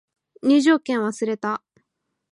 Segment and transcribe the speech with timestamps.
[0.41, 1.61] 入場券忘れた